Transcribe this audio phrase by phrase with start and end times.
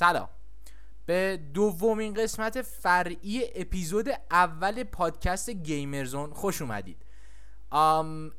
[0.00, 0.28] سلام.
[1.06, 6.96] به دومین قسمت فرعی اپیزود اول پادکست GamerZone خوش اومدید.
[7.70, 8.30] آم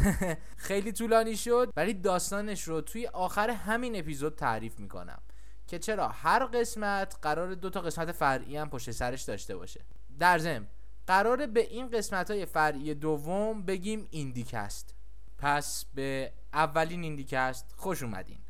[0.66, 5.18] خیلی طولانی شد ولی داستانش رو توی آخر همین اپیزود تعریف می‌کنم.
[5.66, 9.80] که چرا هر قسمت قرار دو تا قسمت فرعی هم پشت سرش داشته باشه.
[10.18, 10.66] در ضمن
[11.06, 14.94] قراره به این قسمت های فرعی دوم بگیم IndieCast.
[15.38, 18.41] پس به اولین IndieCast خوش اومدین.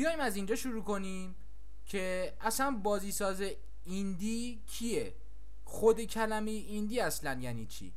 [0.00, 1.34] بیایم از اینجا شروع کنیم
[1.86, 3.42] که اصلا بازی ساز
[3.84, 5.14] indie کیه؟
[5.64, 7.92] خود کلمه indie اصلا یعنی چی؟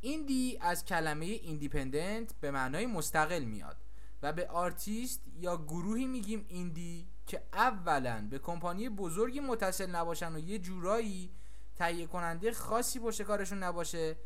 [0.00, 3.76] indie از کلمه independent به معنای مستقل میاد
[4.22, 10.38] و به آرتیست یا گروهی میگیم indie که اولا به کمپانی بزرگی متصل نباشن و
[10.38, 11.30] یه جورایی
[11.76, 14.16] تهیه کننده خاصی پشت کارشون نباشه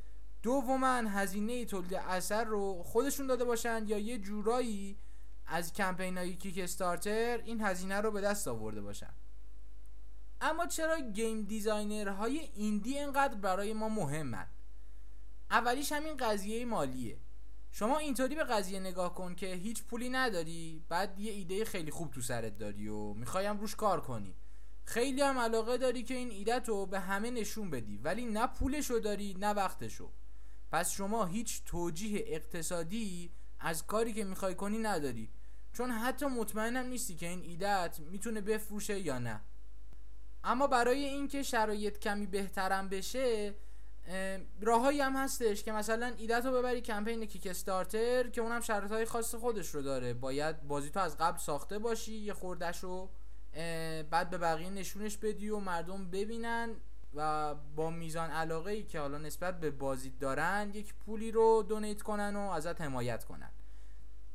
[0.43, 4.99] دوما هزینه تولید اثر رو خودشون داده باشن یا یه جورایی
[5.53, 9.15] از کمپین های Kickstarter این هزینه رو به دست آورده باشن.
[10.41, 14.47] اما چرا game designer های indie اینقدر برای ما مهمن؟
[15.51, 17.19] اولیش همین قضیه مالیه.
[17.73, 22.11] شما اینطوری به قضیه نگاه کن که هیچ پولی نداری بعد یه ایده خیلی خوب
[22.11, 24.35] تو سرت داری و می‌خوایم روش کار کنی.
[24.85, 28.99] خیلی هم علاقه داری که این ایده رو به همه نشون بدی ولی نه پولشو
[28.99, 30.11] داری نه وقتشو.
[30.71, 35.31] پس شما هیچ توجیه اقتصادی از کاری که می‌خوای کنی نداری.
[35.73, 39.41] چون حتی مطمئنم نیستی که این ایدت می‌تونه بفروشه یا نه.
[40.45, 43.55] اما برای اینکه شرایط کمی بهترم بشه
[44.61, 49.05] راههایی هم هستش که مثلا ایدت رو ببری کمپین کیک استارتر که اونم شرایط های
[49.05, 50.15] خاص خودش رو داره.
[50.15, 53.11] باید بازی تو از قبل ساخته باشی یه خوردش رو
[54.11, 56.75] بعد به بقیه نشونش بدی و مردم ببینن
[57.15, 62.03] و با میزان علاقه ای که حالا نسبت به بازی دارن یک پولی رو دونیت
[62.03, 63.51] کنن و ازت حمایت کنن.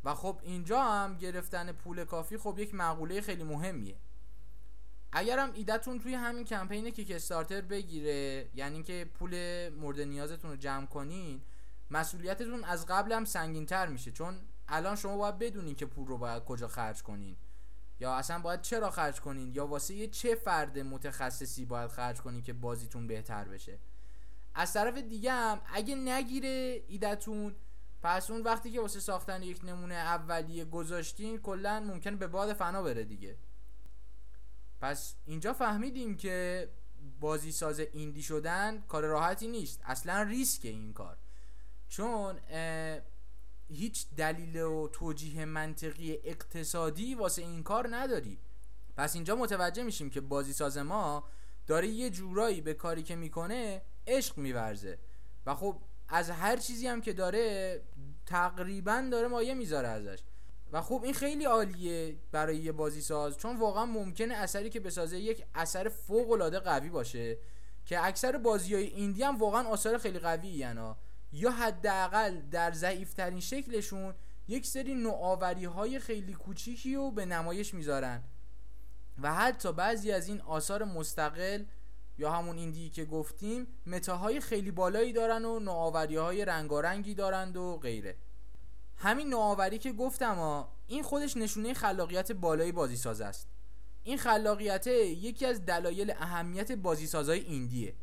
[0.03, 3.95] و خب اینجا هم گرفتن پول کافی خب یک مقوله خیلی مهمیه.
[5.11, 10.85] اگرم ایدهتون توی همین کمپین کیک استارتر بگیره یعنی که پول مورد نیازتون رو جمع
[10.85, 11.41] کنین
[11.91, 14.11] مسئولیتتون از قبل هم سنگین تر میشه.
[14.11, 14.35] چون
[14.67, 17.37] الان شما باید بدونین که پول رو باید کجا خرج کنین.
[17.99, 22.43] یا اصلا باید چرا خرج کنین؟ یا واسه یه چه فرد متخصصی باید خرج کنین
[22.43, 23.79] که بازیتون بهتر بشه؟
[24.55, 27.55] از طرف دیگه هم اگه نگیره ایدتون
[28.01, 32.83] پس اون وقتی که واسه ساختن یک نمونه اولیه گذاشتین کلا ممکن به باد فنا
[32.83, 33.37] بره دیگه.
[34.81, 36.69] پس اینجا فهمیدیم که
[37.19, 39.81] بازی ساز ایندی شدن کار راحتی نیست.
[39.85, 41.17] اصلا ریسک این کار.
[41.89, 42.39] چون
[43.69, 48.39] هیچ دلیل و توجیه منطقی اقتصادی واسه این کار نداری.
[48.97, 51.23] پس اینجا متوجه میشیم که بازی ساز ما
[51.67, 54.99] داره یه جورایی به کاری که می‌کنه عشق میورزه.
[55.45, 57.81] و خب از هر چیزی هم که داره
[58.25, 60.19] تقریبا داره مایه می‌ذاره ازش.
[60.71, 65.19] و خب این خیلی عالیه برای یه بازی ساز چون واقعا ممکنه اثری که بسازه
[65.19, 67.37] یک اثر فوق العاده قوی باشه
[67.85, 70.93] که اکثر بازی های ایندی هم واقعا آثار خیلی قوی یعنی
[71.31, 74.13] یا حداقل در ضعیفترین شکلشون
[74.47, 78.23] یک سری نوآوری های خیلی کوچیکی رو به نمایش می‌ذارن.
[79.21, 81.63] و حتی بعضی از این آثار مستقل
[82.17, 87.77] یا همون ایندی که گفتیم متاهای خیلی بالایی دارن و نوآوری های رنگارنگی دارند و
[87.77, 88.15] غیره.
[88.95, 93.47] همین نوآوری که گفتم ها این خودش نشونه خلاقیت بالای بازی ساز است.
[94.03, 97.95] این خلاقیت یکی از دلایل اهمیت بازی سازای ایندیه.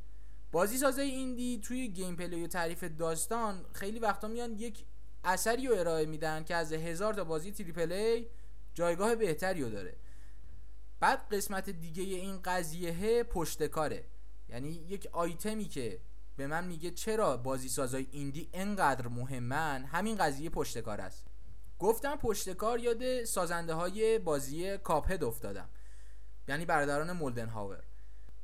[0.53, 4.85] بازی سازای indie توی gameplay و تعریف داستان خیلی وقتا میان یک
[5.25, 8.27] اثری رو ارائه میدن که از هزار تا بازی triple A
[8.75, 9.97] جایگاه بهتری داره.
[11.05, 14.05] بعد قسمت دیگه این قضیه پشتکاره.
[14.49, 16.01] یعنی یک آیتمی که
[16.37, 21.27] به من میگه چرا بازی سازای indie انقدر مهمن همین قضیه پشتکار است.
[21.79, 25.69] گفتم پشتکار یاد سازنده های بازی Cuphead افتادم.
[26.49, 27.83] یعنی برادران مولدن هاور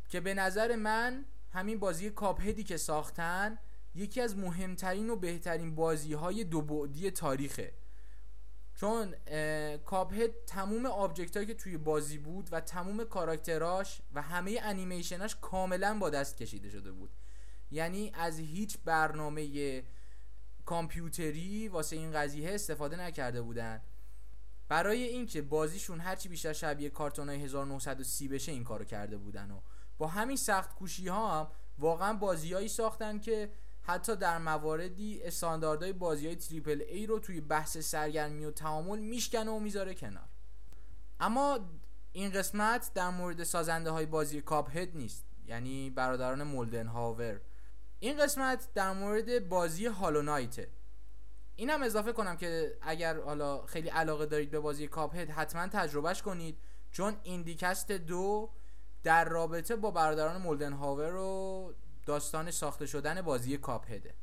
[0.08, 3.58] که به نظر من همین بازی Cuphead ی که ساختن
[3.94, 7.72] یکی از مهمترین و بهترین بازی های دو بعدی تاریخه.
[8.80, 9.14] چون
[9.76, 16.10] Cuphead تموم object که توی بازی بود و تموم کاراکتراش و همه انیمیشن‌هاش کاملا با
[16.10, 17.10] دست کشیده شده بود.
[17.70, 19.82] یعنی از هیچ برنامه
[20.64, 23.82] کامپیوتری واسه این قضیه استفاده نکرده بودن.
[24.68, 29.60] برای اینکه بازیشون هرچی بیشتر شبیه کارتونای 1930 بشه این کارو کرده بودن و
[29.98, 33.50] با همین سخت کوشی ها هم واقعا بازیهایی ساختن که
[33.90, 39.50] حتی در مواردی استانداردهای بازی های تریپل ای رو توی بحث سرگرمی و تعامل میشکنه
[39.50, 40.28] و می‌ذاره کنار.
[41.20, 41.58] اما
[42.12, 47.40] این قسمت در مورد سازنده های بازی کاپ هد نیست یعنی برادران مولدن هاور
[47.98, 50.70] این قسمت در مورد بازی هالو نایته.
[51.56, 56.58] اینم اضافه کنم که اگر حالا خیلی علاقه دارید به بازی Cuphead حتما تجربهش کنید
[56.90, 58.50] چون IndieCast دو
[59.02, 61.74] در رابطه با برادران مولدن هاور و
[62.10, 64.14] داستان ساخته شدن بازی Cuphead ه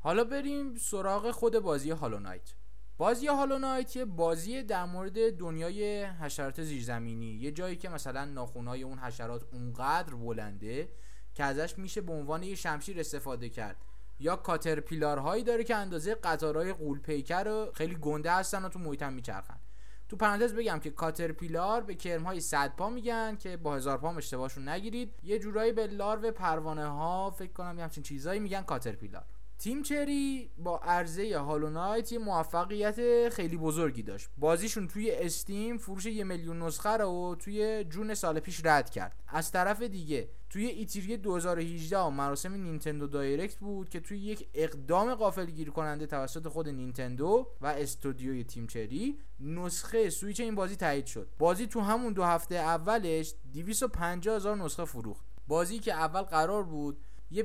[0.00, 2.52] حالا بریم سراغ خود بازی Hollow Knight.
[2.98, 8.82] بازی Hollow Knight یه بازی در مورد دنیای حشرات زیرزمینی یه جایی که مثلا ناخونهای
[8.82, 10.88] اون حشرات اونقدر بلنده
[11.34, 13.76] که ازش میشه به عنوان یه شمشیر استفاده کرد.
[14.20, 19.02] یا کاترپیلار هایی داره که اندازه قطارهای قول پیکر خیلی گنده هستن و تو محیط
[19.02, 19.60] میچرخن.
[20.08, 24.10] تو پرانتز بگم که کاترپیلار به کرم های صد پا میگن که با هزار پا
[24.10, 25.12] اشتباهشون نگیرید.
[25.22, 29.24] یه جورایی به لارو پروانه ها فکر کنم همچین چیزایی میگن کاترپیلار.
[29.58, 34.28] تیم چری با عرضه هالو نایت یه موفقیت خیلی بزرگی داشت.
[34.38, 39.22] بازیشون توی استیم فروش یه میلیون نسخه رو توی جون سال پیش رد کرد.
[39.28, 45.14] از طرف دیگه توی E3 2018 و مراسم Nintendo Direct بود که توی یک اقدام
[45.14, 51.28] غافلگیر کننده توسط خود نینتندو و استودیوی Team Cherry نسخه سویچ این بازی تایید شد.
[51.38, 55.24] بازی تو همون دو هفته اولش 250 هزار نسخه فروخت.
[55.46, 57.00] بازی که اول قرار بود
[57.30, 57.42] یه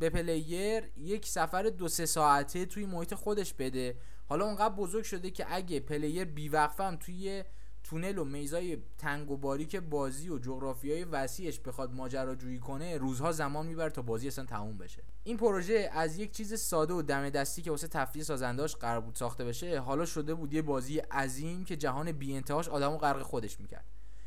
[0.00, 3.96] به player یک سفر دو سه ساعته توی محیط خودش بده.
[4.28, 7.44] حالا اونقدر بزرگ شده که اگه player بیوقفه هم توی
[7.84, 13.66] تونل و میزای تنگ و باریک بازی و جغرافیای وسیعش بخواد ماجراجویی کنه روزها زمان
[13.66, 15.02] می‌بره تا بازی اصلا تموم بشه.
[15.24, 19.14] این پروژه از یک چیز ساده و دم دستی که واسه تفریح سازنداش قرار بود
[19.14, 23.60] ساخته بشه حالا شده بود یه بازی عظیم که جهان بی انتهاش آدمو غرق خودش
[23.60, 23.84] می‌کرد.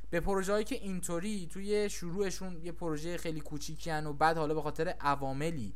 [0.09, 4.87] به پروژه‌ای که اینطوری توی شروعشون یه پروژه خیلی کوچیکیان و بعد حالا به خاطر
[4.87, 5.73] عواملی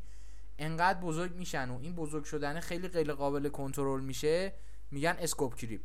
[0.60, 4.54] انقدر بزرگ میشن و این بزرگ شدن خیلی غیر قابل کنترل میشه
[4.92, 5.82] میگن scope creep.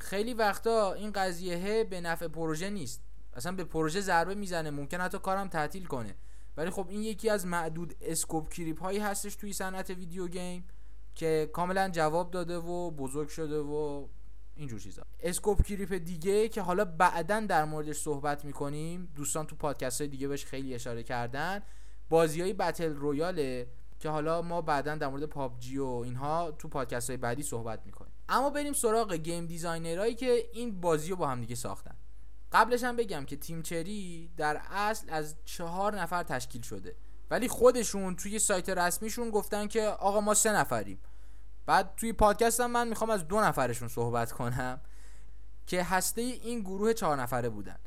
[0.00, 3.02] خیلی وقتا این قضیه به نفع پروژه نیست.
[3.32, 6.14] اصلا به پروژه ضربه می‌زنه ممکن حتی کارم تعطیل کنه.
[6.56, 10.64] ولی خب این یکی از معدود scope creep هایی هستش توی صنعت video game
[11.14, 14.06] که کاملا جواب داده و بزرگ شده و
[14.56, 15.02] اینجور چیزا.
[15.20, 20.28] scope creep دیگه که حالا بعدا در موردش صحبت می‌کنیم دوستان تو پادکست های دیگه
[20.28, 21.62] بهش خیلی اشاره کردن
[22.08, 23.68] بازی های battle royale ه
[23.98, 28.09] که حالا ما بعدا در مورد PUBG و اینها تو پادکست های بعدی صحبت می‌کنیم.
[28.30, 31.94] اما بریم سراغ game designer هایی که این بازی رو با هم دیگه ساختن.
[32.52, 36.96] قبلش هم بگم که Team Cherry در اصل از چهار نفر تشکیل شده.
[37.30, 40.98] ولی خودشون توی سایت رسمیشون گفتن که آقا ما سه نفریم.
[41.66, 44.80] بعد توی پادکستم من می‌خوام از دو نفرشون صحبت کنم
[45.66, 47.78] که هسته این گروه چهار نفره بودن.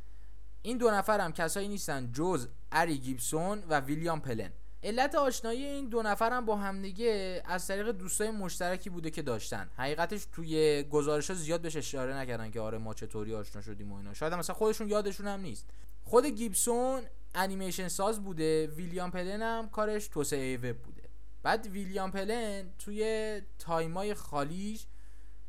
[0.61, 4.51] این دو نفر هم کسایی نیستن جز اری گیبسون و ویلیام پلن.
[4.83, 9.69] علت آشنایی این دو نفر هم با همدیگه از طریق دوستای مشترکی بوده که داشتن.
[9.77, 13.95] حقیقتش توی گزارش ها زیاد بهش اشاره نکردن که آره ما چطوری آشنا شدیم و
[13.95, 14.13] اینا.
[14.13, 15.69] شاید مثلا خودشون یادشون هم نیست.
[16.03, 17.01] خود گیبسون
[17.35, 21.03] انیمیشن ساز بوده ویلیام پلن هم کارش توسعه وب بوده.
[21.43, 24.85] بعد ویلیام پلن توی time های خالیش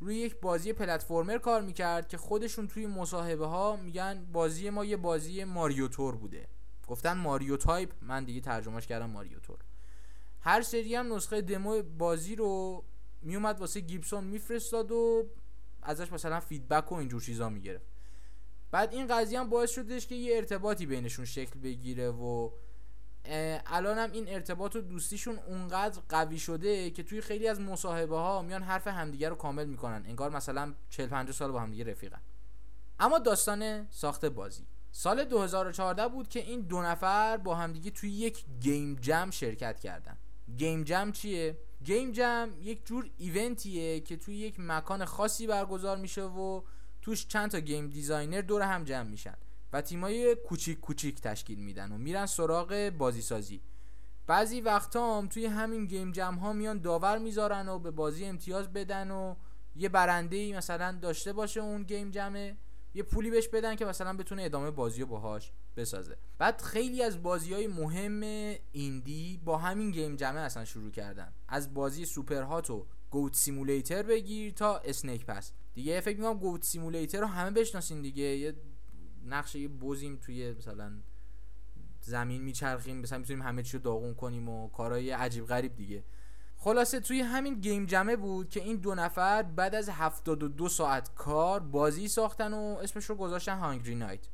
[0.00, 4.96] روی یک بازی platformer کار می‌کرد که خودشون توی مصاحبه ها میگن بازی ما یه
[4.96, 6.48] بازی ماریو طور بوده.
[6.86, 9.58] گفتن ماریو تایپ من دیگه ترجمهش کردم ماریو طور.
[10.40, 12.84] هر سری هم نسخه دمو بازی رو
[13.22, 15.28] میومد واسه گیبسون میفرستاد و
[15.82, 17.86] ازش مثلا feedback و اینجور چیزا می‌گرفت.
[18.70, 22.50] بعد این قضیه هم باعث شدش که یه ارتباطی بینشون شکل بگیره و
[23.66, 28.42] الان هم این ارتباط و دوستیشون اونقدر قوی شده که توی خیلی از مصاحبه ها
[28.42, 30.04] میان حرف همدیگه رو کامل می‌کنن.
[30.06, 32.20] انگار مثلا 40 50 سال با همدیگه رفیقن.
[33.00, 34.66] اما داستان ساخت بازی.
[34.96, 40.16] سال 2014 بود که این دو نفر با همدیگه توی یک game jam شرکت کردن.
[40.56, 45.96] game jam چیه؟ game jam یک جور event یه که توی یک مکان خاصی برگزار
[45.96, 46.62] میشه و
[47.02, 49.36] توش چند تا game designer دور هم جمع میشن
[49.72, 53.60] و تیمای کوچیک کوچیک تشکیل میدن و میرن سراغ بازی سازی
[54.26, 58.72] بعضی وقتا هم توی همین game jam ها میان داور می‌ذارن و به بازی امتیاز
[58.72, 59.34] بدن و
[59.76, 62.56] یه برنده ای مثلا داشته باشه اون game jam ه.
[62.94, 66.16] یه پولی بهش بدن که مثلا بتونه ادامه بازی رو باهاش بسازه.
[66.38, 68.20] بعد خیلی از بازی های مهم
[68.72, 71.32] indie با همین game jam اصلا شروع کردن.
[71.48, 77.20] از بازی Superhot و Goat Simulator بگیر تا Snake Pass دیگه فکر می‌کنم Goat Simulator
[77.20, 78.22] رو همه بشناسین دیگه.
[78.22, 78.54] یه
[79.26, 80.92] نقش یه بزیم توی مثلا
[82.00, 86.04] زمین میچرخیم مثلا می‌تونیم همه چی رو داغون کنیم و کارهای عجیب غریب دیگه.
[86.64, 91.14] خلاصه توی همین game jam ه بود که این دو نفر بعد از 72 ساعت
[91.14, 94.28] کار بازی ساختن و اسمش رو گذاشتن Hungry Knight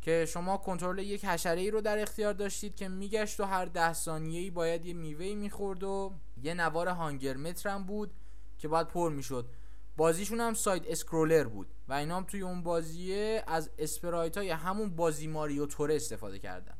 [0.00, 3.92] که شما کنترل یک حشره ای رو در اختیار داشتید که میگشت و هر ده
[3.92, 6.12] ثانیه ای باید یه میوه می‌خورد و
[6.42, 8.10] یه نوار hunger meter هم بود
[8.58, 9.46] که باید پر می‌شد.
[9.96, 14.96] بازیشون هم side scroller بود و اینا هم توی اون بازیه از sprite های همون
[14.96, 16.74] بازی ماریو طوره استفاده کردن.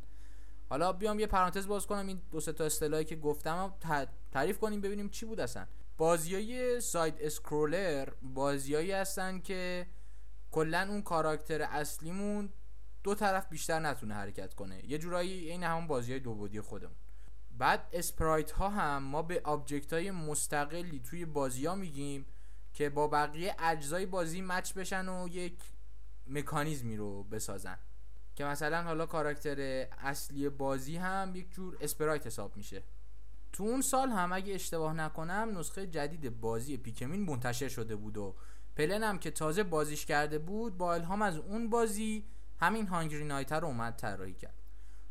[0.69, 3.75] حالا بیام یه پرانتز باز کنم این دو تا اصطلاحی که گفتم
[4.33, 5.67] تعریف کنیم ببینیم چی بود اصلا.
[5.99, 9.87] های side scroller بازیایی هستن که
[10.51, 12.53] کلا اون کاراکتر اصلیمون
[13.03, 14.91] دو طرف بیشتر نتونه حرکت کنه.
[14.91, 16.97] یه جورایی این همون بازی های دو بعدی خودمون.
[17.59, 22.27] بعد sprite ها هم ما به object های مستقلی توی بازی ها میگیم
[22.73, 25.59] که با بقیه اجزای بازی match بشن و یک
[26.27, 27.79] مکانیزمی رو بسازن.
[28.37, 32.83] که مثلا حالا کاراکتر اصلی بازی هم یک جور اسپرایت حساب میشه.
[33.53, 38.35] تو اون سال هم اگه اشتباه نکنم نسخه جدید بازی پیکمین منتشر شده بود و
[38.77, 42.25] پلن هم که تازه بازیش کرده بود با الهام از اون بازی
[42.61, 44.55] همین هانگری نایتر رو اومد طراحی کرد.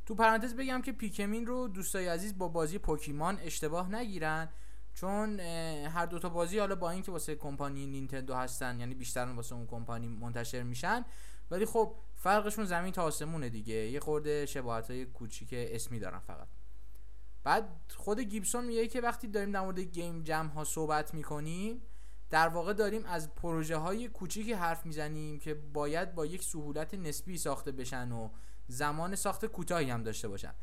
[0.05, 4.49] تو پرانتز بگم که پیکمین رو دوستای عزیز با بازی پوکیمان اشتباه نگیرن
[4.93, 9.67] چون هر دوتا بازی حالا با اینکه واسه کمپانی نینتندو هستن یعنی بیشتر واسه اون
[9.67, 11.05] کمپانی منتشر میشن
[11.51, 13.75] ولی خب فرقشون زمین تا آسمونه دیگه.
[13.75, 16.47] یه خورده شباهت های کوچیک اسمی دارن فقط.
[17.43, 21.81] بعد خود گیبسون میگه که وقتی داریم در مورد گیم جم ها صحبت می‌کنیم
[22.29, 27.37] در واقع داریم از پروژه های کوچیکی حرف می‌زنیم که باید با یک سهولت نسبی
[27.37, 28.29] ساخته بشن و
[28.67, 30.53] زمان ساخت کوتاهی هم داشته باشن.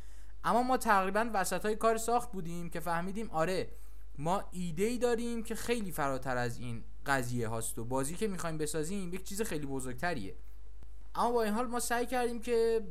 [0.44, 3.70] اما ما تقریبا وسط های کار ساخت بودیم که فهمیدیم آره
[4.18, 8.58] ما ایده ای داریم که خیلی فراتر از این قضیه هاست و بازی که می‌خوایم
[8.58, 10.36] بسازیم یک چیز خیلی بزرگتریه.
[11.14, 12.86] اما با این حال ما سعی کردیم که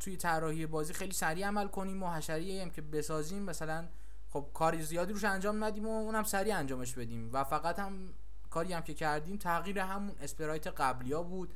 [0.00, 3.42] توی طراحی بازی خیلی سریع عمل کنیم و حشریه هم که بسازیم.
[3.42, 3.88] مثلا
[4.30, 7.30] خب کاری زیادی روش انجام ندیم و اونم سریع انجامش بدیم.
[7.32, 8.14] و فقط هم
[8.50, 11.54] کاری هم که کردیم تغییر همون اسپرایت قبلی ها بود.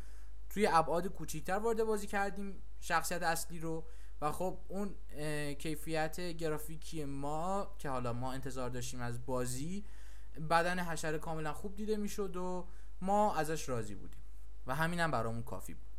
[0.50, 3.84] توی ابعاد کوچیکتر وارد بازی کردیم شخصیت اصلی رو.
[4.20, 4.94] و خب اون
[5.54, 9.84] کیفیت گرافیکی ما که حالا ما انتظار داشتیم از بازی
[10.50, 12.66] بدن حشره کاملا خوب دیده می‌شد و
[13.00, 14.20] ما ازش راضی بودیم.
[14.66, 15.89] و همین هم برامون کافی بود.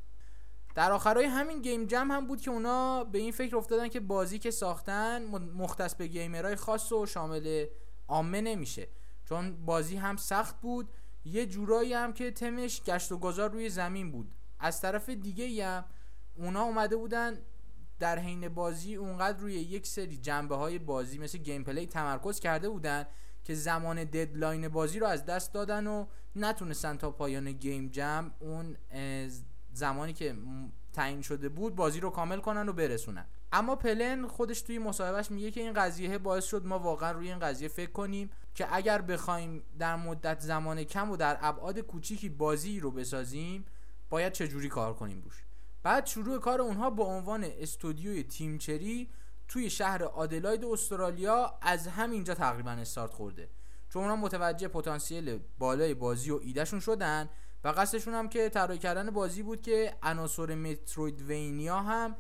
[0.75, 4.39] در آخرای همین game jam هم بود که اونا به این فکر افتادن که بازی
[4.39, 7.65] که ساختن مختص به gamer های خاص و شامل
[8.07, 8.87] عامه نمیشه.
[9.25, 10.89] چون بازی هم سخت بود
[11.25, 14.31] یه جورایی هم که تمش گشت و گذار روی زمین بود.
[14.59, 15.85] از طرف دیگه هم
[16.35, 17.37] اونا اومده بودن
[17.99, 23.05] در حین بازی اونقدر روی یک سری جنبه های بازی مثل gameplay تمرکز کرده بودن
[23.43, 28.77] که زمان deadline بازی رو از دست دادن و نتونستن تا پایان game jam اون
[29.81, 30.35] زمانی که
[30.93, 33.25] تعیین شده بود بازی رو کامل کنن و برسونن.
[33.51, 37.39] اما پلن خودش توی مصاحبهش میگه که این قضیه باعث شد ما واقعا روی این
[37.39, 42.79] قضیه فکر کنیم که اگر بخوایم در مدت زمان کم و در ابعاد کوچیکی بازی
[42.79, 43.65] رو بسازیم
[44.09, 45.43] باید چجوری کار کنیم روش؟
[45.83, 49.09] بعد شروع کار اونها با عنوان استودیوی Team Cherry
[49.47, 53.49] توی شهر آدلاید استرالیا از همینجا تقریبا استارت خورده.
[53.89, 57.29] چون اونا متوجه پتانسیل بالای بازی و ایدهشون شدن
[57.63, 62.15] و قصدشون هم که طراحی کردن بازی بود که عناصر مترویدوینیا هم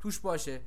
[0.00, 0.60] توش باشه.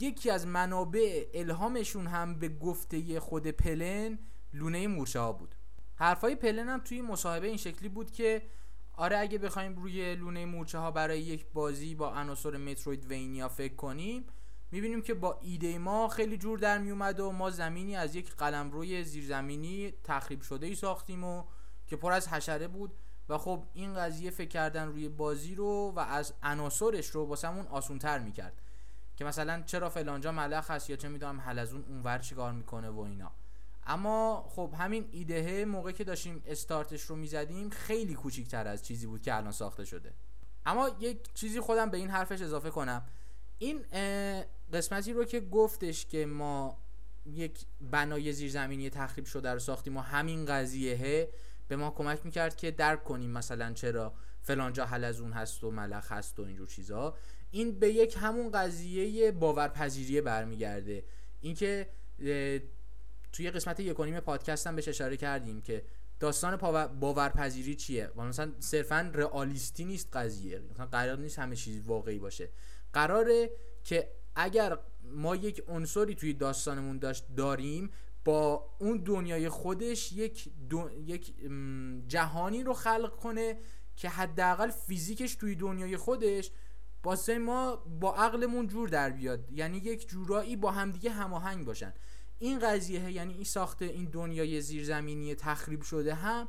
[0.00, 4.18] یکی از منابع الهامشون هم به گفته خود پلن
[4.52, 5.54] لونه مورچه ها بود.
[5.94, 8.42] حرفای پلن هم توی مصاحبه این شکلی بود که
[9.00, 14.24] آره اگه بخوایم روی لونه مورچه ها برای یک بازی با عناصر مترویدوینیا فکر کنیم
[14.70, 19.04] می‌بینیم که با ایده ما خیلی جور در میومد و ما زمینی از یک قلمروی
[19.04, 21.44] زیرزمینی تخریب شده ای ساختیم و
[21.86, 22.92] که پر از حشره بود.
[23.30, 28.18] و خب این قضیه فکر کردن روی بازی رو و از عناصرش رو واسمون آسونتر
[28.18, 28.52] می‌کرد.
[29.16, 33.32] که مثلا چرا فلانجا ملخ هست یا چه می‌دونم حلزون اونور چیکار می‌کنه و اینا.
[33.86, 39.22] اما خب همین ایده موقع که داشتیم استارتش رو می‌زدیم خیلی کوچیکتر از چیزی بود
[39.22, 40.12] که الان ساخته شده.
[40.66, 43.06] اما یک چیزی خودم به این حرفش اضافه کنم.
[43.58, 43.84] این
[44.72, 46.78] قسمتی رو که گفتش که ما
[47.26, 51.30] یک بنای زیرزمینی تخریب شده رو ساختیم و همین قضیه
[51.70, 56.38] به ما کمک می‌کرد که درک کنیم مثلا چرا فلانجا حلزون هست و ملخ هست
[56.38, 57.16] و اینجور چیزها
[57.50, 61.04] این به یک همون قضیه باورپذیریه برمیگرده.
[61.40, 61.88] اینکه
[63.32, 65.84] توی قسمت یکونیم پادکست هم بهش اشاره کردیم که
[66.20, 66.56] داستان
[67.00, 70.60] باورپذیری چیه؟ مثلا صرفا رئالیستی نیست قضیه.
[70.70, 72.48] مثلا قرار نیست همه چیز واقعی باشه.
[72.92, 73.50] قراره
[73.84, 77.90] که اگر ما یک عنصری توی داستانمون داشت داریم
[78.24, 80.52] با اون دنیای خودش یک,
[81.06, 81.34] یک
[82.08, 83.58] جهانی رو خلق کنه
[83.96, 86.50] که حداقل فیزیکش توی دنیای خودش
[87.04, 89.52] واسه ما با عقلمون جور در بیاد.
[89.52, 91.94] یعنی یک جورایی با همدیگه هماهنگ باشن.
[92.38, 96.48] این قضیه یعنی این ساخت این دنیای زیرزمینی تخریب شده هم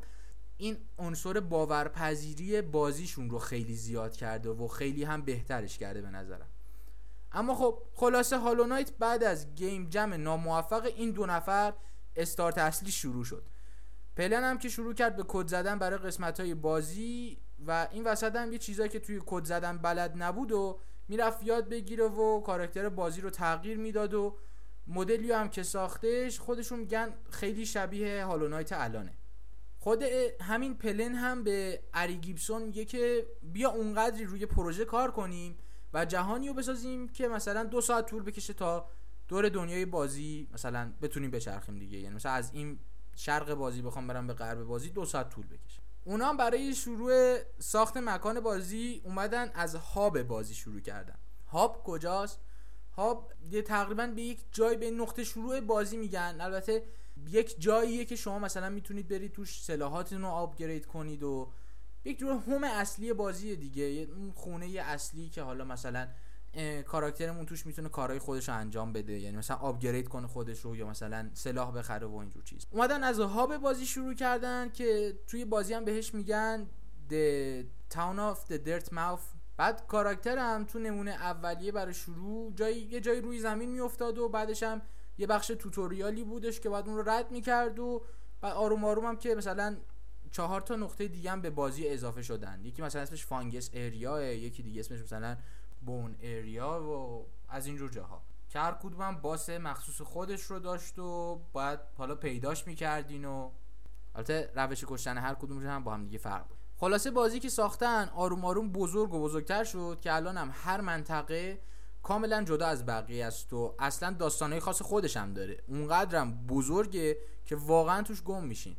[0.57, 6.50] این عنصر باورپذیری بازیشون رو خیلی زیاد کرده و خیلی هم بهترش کرده به نظرم.
[7.31, 11.73] اما خب خلاصه هالو نایت بعد از گیم جم ناموفق این دو نفر
[12.15, 13.45] استارت اصلی شروع شد.
[14.15, 18.35] پلن هم که شروع کرد به کد زدن برای قسمت های بازی و این وسط
[18.35, 22.89] هم یه چیزایی که توی کد زدن بلد نبود و می‌رفت یاد بگیره و کاراکتر
[22.89, 24.37] بازی رو تغییر می‌داد و
[24.87, 29.13] مدلی هم که ساختش خودشون میگن خیلی شبیه هالو نایت الانه.
[29.79, 30.03] خود
[30.41, 35.57] همین پلن هم به اری گیبسون میگه که بیا اونقدری روی پروژه کار کنیم
[35.93, 38.89] و جهانی رو بسازیم که مثلا دو ساعت طول بکشه تا
[39.27, 41.97] دور دنیای بازی مثلا بتونیم بچرخیم دیگه.
[41.97, 42.79] یعنی مثلا از این
[43.15, 45.81] شرق بازی بخوام برم به غرب بازی دو ساعت طول بکشه.
[46.05, 51.15] اونا هم برای شروع ساخت مکان بازی اومدن از هاب بازی شروع کردن.
[51.47, 52.39] هاب کجاست؟
[52.95, 56.37] هاب یه تقریبا به یک جای به نقطه شروع بازی میگن.
[56.41, 56.83] البته
[57.27, 61.51] یک جاییه که شما مثلا می‌تونید برید توش سلاحاتتون رو آپگرید کنید و
[62.05, 66.07] یک جور هوم اصلی بازی دیگه اون خونه اصلی که حالا مثلا
[66.87, 70.87] کاراکترمون توش می‌تونه کارهای خودش رو انجام بده یعنی مثلا آپگرید کنه خودش رو یا
[70.87, 72.65] مثلا سلاح بخره و اینجور چیز.
[72.71, 76.67] اومدن از هاب بازی شروع کردن که توی بازی هم بهش میگن
[77.09, 79.21] The Town of the Dirt Mouth.
[79.57, 84.29] بعد کاراکتر هم تو نمونه اولیه برای شروع جایی یه جایی روی زمین میافتاد و
[84.29, 84.81] بعدش هم
[85.17, 88.05] یه بخش توتوریالی بودش که بعد اون رو رد می‌کرد و
[88.41, 89.77] بعد آروم آروم هم که مثلا
[90.31, 92.61] چهار تا نقطه دیگه هم به بازی اضافه شدن.
[92.63, 95.37] یکی مثلا اسمش فانگس اریا یکی دیگه اسمش مثلا
[95.85, 98.21] بون اریا و از اینجور جاها.
[98.49, 103.49] که هر کدوم هم باس مخصوص خودش رو داشت و باید حالا پیداش می‌کردین و
[104.15, 106.57] البته روش کشتن هر کدومش هم با هم دیگه فرق بود.
[106.77, 111.59] خلاصه بازی که ساختن آروم آروم بزرگ و بزرگتر شد که الان هم هر منطقه
[112.03, 115.63] کاملا جدا از بقیه است و اصلا داستانهای خاص خودش هم داره.
[115.67, 118.75] اونقدرم بزرگه که واقعا توش گم میشین.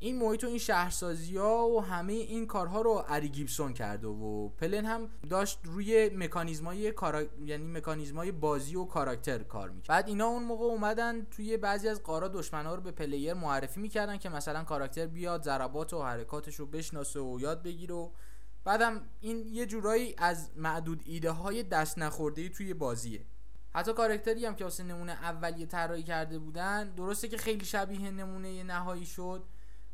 [0.00, 4.48] این محیط و این شهرسازی ها و همه این کارها رو اری گیبسون کرده و
[4.48, 7.22] پلن هم داشت روی مکانیزمای کارا...
[7.22, 9.88] یعنی مکانیزمای بازی و کاراکتر کار می‌کرد.
[9.88, 14.16] بعد اینا اون موقع اومدن توی بعضی از غارا ها رو به player معرفی می‌کردن
[14.16, 18.10] که مثلا کاراکتر بیاد ضربات و حرکاتش رو بشناسه و یاد بگیره و
[18.64, 23.24] بعدم این یه جورایی از معدود ایده های دست نخورده توی بازیه.
[23.70, 28.62] حتی کاراکتری هم که واسه نمونه اولیه طراحی کرده بودن درسته که خیلی شبیه نمونه
[28.62, 29.44] نهایی شد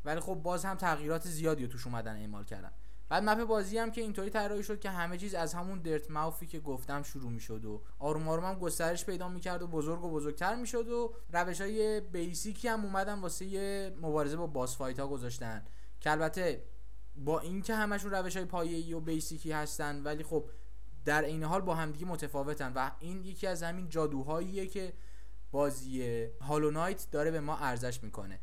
[0.05, 2.71] ولی خب باز هم تغییرات زیادی رو توش اومدن اعمال کردن.
[3.09, 6.47] بعد مپ بازی هم که اینطوری طراحی شد که همه چیز از همون درت ماوفی
[6.47, 10.55] که گفتم شروع می‌شد و آروم آروم هم گسترش پیدا می‌کرد و بزرگ و بزرگتر
[10.55, 15.65] می‌شد و روش های بیسیکی هم اومدن واسه مبارزه با باس فایت ها گذاشتن.
[15.99, 16.63] که البته
[17.15, 20.49] با اینکه همشون روش های پایه‌ای و بیسیکی هستن ولی خب
[21.05, 24.93] در این حال با همدیگه متفاوتن و این یکی از همین جادوهاییه که
[25.51, 28.39] بازی هالو نایت داره به ما ارزش می‌کنه.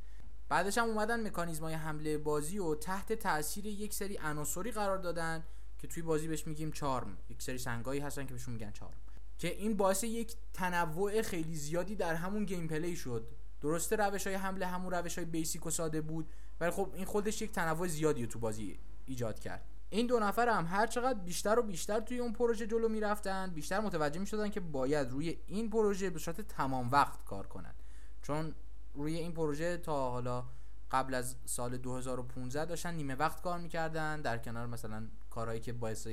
[0.52, 5.44] بعدش هم اومدن مکانیزم های حمله بازی و تحت تاثیر یک سری عناصری قرار دادن
[5.78, 7.16] که توی بازی بهش میگیم چارم.
[7.30, 8.96] یک سری سنگایی هستن که بهشون میگن چارم.
[9.38, 13.26] که این باعث یک تنوع خیلی زیادی در همون گیم پلی شد.
[13.60, 16.28] درسته روش های حمله همون روش های بیسیک و ساده بود
[16.60, 19.64] ولی خب این خودش یک تنوع زیادی رو تو بازی ایجاد کرد.
[19.90, 23.80] این دو نفر هم هر چقدر بیشتر و بیشتر توی اون پروژه جلو می‌رفتن بیشتر
[23.80, 27.74] متوجه می‌شدن که باید روی این پروژه به صورت تمام وقت کار کنن.
[28.22, 28.54] چون
[28.94, 30.44] روی این پروژه تا حالا
[30.90, 36.08] قبل از سال 2015 داشتن نیمه وقت کار می‌کردن در کنار مثلا کارهایی که باعث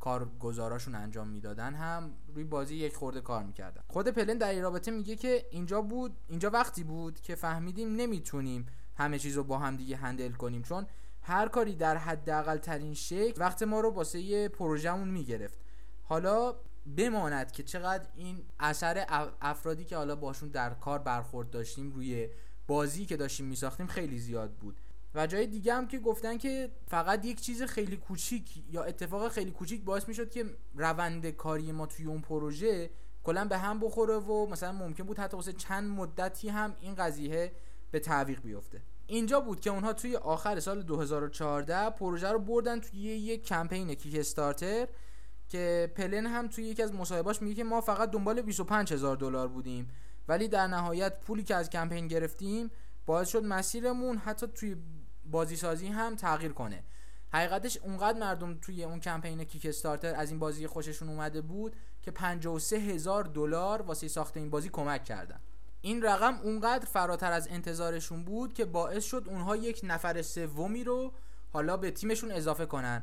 [0.00, 3.82] کارگزاراشون انجام می‌دادن هم روی بازی یک خورده کار می‌کردن.
[3.88, 8.66] خود پلن در این رابطه میگه که اینجا بود اینجا وقتی بود که فهمیدیم نمی‌تونیم
[8.96, 10.86] همه چیز رو با هم دیگه هندل کنیم چون
[11.22, 15.58] هر کاری در حداقل ترین شکل وقت ما رو واسه پروژهمون می‌گرفت.
[16.02, 16.54] حالا
[16.96, 19.06] بماند که چقدر این اثر
[19.40, 22.28] افرادی که حالا باشون در کار برخورد داشتیم روی
[22.66, 24.80] بازی که داشتیم میساختیم خیلی زیاد بود.
[25.14, 29.50] و جای دیگه هم که گفتن که فقط یک چیز خیلی کوچیک یا اتفاق خیلی
[29.50, 32.90] کوچیک باعث می‌شد که روند کاری ما توی اون پروژه
[33.24, 37.52] کلا به هم بخوره و مثلا ممکن بود حتی واسه چند مدتی هم این قضیه
[37.90, 38.82] به تعویق بیفته.
[39.06, 44.16] اینجا بود که اونها توی آخر سال 2014 پروژه رو بردن توی یک کمپین کیک
[44.18, 44.88] استارتر
[45.52, 49.48] که پلن هم توی یکی از مصاحبهاش میگه که ما فقط دنبال 25 هزار دلار
[49.48, 49.88] بودیم
[50.28, 52.70] ولی در نهایت پولی که از کمپین گرفتیم
[53.06, 54.76] باعث شد مسیرمون حتی توی
[55.24, 56.84] بازی سازی هم تغییر کنه.
[57.32, 62.10] حقیقتش اونقدر مردم توی اون کمپین کیک استارتر از این بازی خوششون اومده بود که
[62.10, 65.40] 53 هزار دلار واسه ساخت این بازی کمک کردن.
[65.80, 71.12] این رقم اونقدر فراتر از انتظارشون بود که باعث شد اونها یک نفر سومی رو
[71.52, 73.02] حالا به تیمشون اضافه کنن.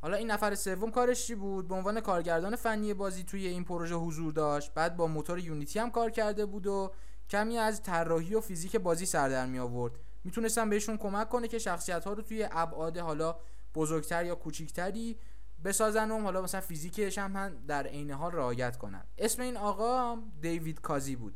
[0.00, 3.94] حالا این نفر سوم کارش چی بود؟ به عنوان کارگردان فنی بازی توی این پروژه
[3.94, 4.74] حضور داشت.
[4.74, 6.92] بعد با موتور یونیتی هم کار کرده بود و
[7.30, 9.92] کمی از طراحی و فیزیک بازی سر در می آورد.
[10.24, 13.36] می‌تونستن بهشون کمک کنه که شخصیت ها رو توی ابعاد حالا
[13.74, 15.18] بزرگتر یا کوچیکتری
[15.64, 19.04] بسازن و حالا مثلا فیزیکش هم در عین حال رعایت کنن.
[19.18, 21.34] اسم این آقا دیوید کازی بود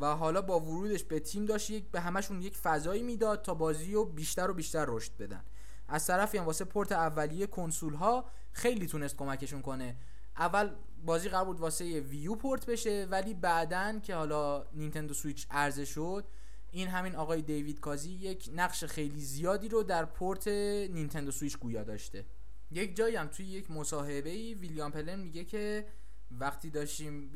[0.00, 3.92] و حالا با ورودش به تیم داشت یک به همشون یک فضایی می‌داد تا بازی
[3.92, 5.44] رو بیشتر و بیشتر رشد بدن.
[5.90, 9.96] از طرفی هم واسه پورت اولیه کنسول ها خیلی تونست کمکشون کنه.
[10.36, 10.70] اول
[11.04, 15.84] بازی قرار بود واسه Wii U port بشه ولی بعدن که حالا Nintendo Switch عرضه
[15.84, 16.24] شد
[16.70, 21.84] این همین آقای دیوید کازی یک نقش خیلی زیادی رو در port Nintendo Switch گویا
[21.84, 22.24] داشته.
[22.70, 25.86] یک جایی هم توی یک مصاحبه ای ویلیام پلن میگه که
[26.30, 27.32] وقتی داشتیم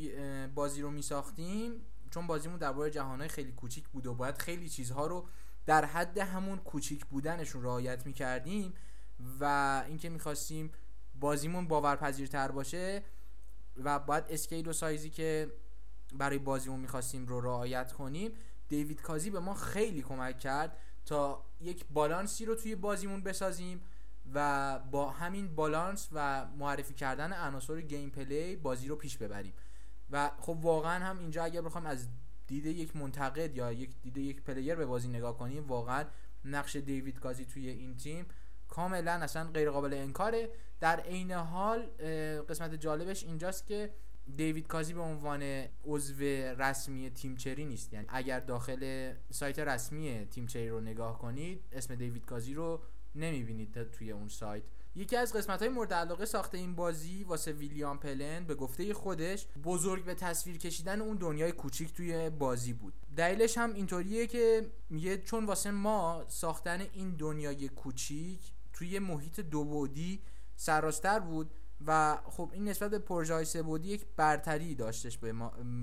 [0.54, 1.72] بازی رو میساختیم
[2.10, 5.28] چون بازیمون درباره جهانهای خیلی کوچیک بود و باید خیلی چیزها رو
[5.66, 8.74] در حد همون کوچیک بودنشون رعایت می‌کردیم
[9.40, 10.72] و اینکه می‌خواستیم
[11.20, 13.03] بازیمون باورپذیرتر باشه
[13.77, 15.53] و باید اسکیل و سایزی که
[16.12, 18.33] برای بازیمون می‌خواستیم رو رعایت کنیم
[18.68, 23.81] دیوید کازی به ما خیلی کمک کرد تا یک بالانسی رو توی بازیمون بسازیم
[24.35, 29.55] و با همین بالانس و معرفی کردن عناصر gameplay بازی رو پیش ببریم.
[30.11, 32.09] و خب واقعا هم اینجا اگر بخوام از
[32.46, 36.04] دید یک منتقد یا یک دید یک player به بازی نگاه کنیم واقعا
[36.44, 38.26] نقش دیوید کازی توی این تیم
[38.68, 40.50] کاملا اصلا غیر قابل انکاره.
[40.80, 41.87] در عین حال
[42.48, 43.90] قسمت جالبش اینجاست که
[44.37, 45.42] دیوید کازی به عنوان
[45.85, 46.22] عضو
[46.59, 47.92] رسمی تیم چری نیست.
[47.92, 52.80] یعنی اگر داخل سایت رسمی تیم چری رو نگاه کنید اسم دیوید کازی رو
[53.14, 54.62] نمی‌بینید توی اون سایت.
[54.96, 59.46] یکی از قسمت های مورد علاقه ساخته این بازی واسه ویلیام پلن به گفته خودش
[59.64, 62.94] بزرگ به تصویر کشیدن اون دنیای کوچیک توی بازی بود.
[63.16, 68.40] دلیلش هم اینطوریه که میگه چون واسه ما ساختن این دنیای کوچیک
[68.72, 70.22] توی محیط دو بودی
[70.57, 71.50] سراستر بود
[71.87, 75.18] و خب این نسبت به پروژه های سبودی یک برتری داشتش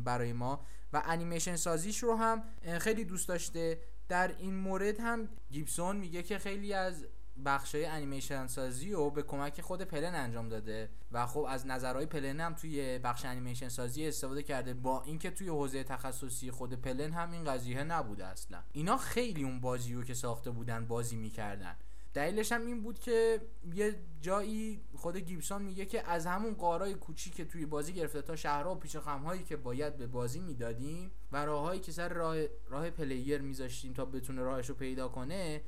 [0.03, 2.43] برای ما و انیمیشن سازیش رو هم
[2.79, 3.79] خیلی دوست داشته.
[4.09, 7.05] در این مورد هم گیبسون میگه که خیلی از
[7.45, 12.39] بخشای انیمیشن سازی رو به کمک خود پلن انجام داده و خب از نظرهای پلن
[12.39, 17.31] هم توی بخش انیمیشن سازی استفاده کرده با اینکه توی حوزه تخصصی خود پلن هم
[17.31, 18.63] این قضیه نبوده اصلا.
[18.71, 21.75] اینا خیلی اون بازی رو که ساخته بودن بازی می‌کردن.
[22.13, 23.41] دلیلش هم این بود که
[23.73, 28.35] یه جایی خود گیبسون میگه که از همون قارای کوچیک که توی بازی گرفته تا
[28.35, 32.37] شهرها و پیش خمهایی که باید به بازی می‌دادیم و راههایی که سر راه
[32.69, 35.61] راه پلیر میذاشتیم تا بتونه راهش رو پیدا کنه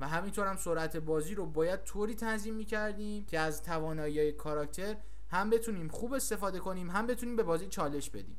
[0.00, 4.96] و همینطور هم سرعت بازی رو باید طوری تنظیم می‌کردیم که از توانایی کاراکتر
[5.30, 8.36] هم بتونیم خوب استفاده کنیم هم بتونیم به بازی چالش بدیم.